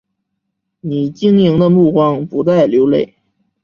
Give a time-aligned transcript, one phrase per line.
[0.79, 3.13] 你晶莹的目光不再流泪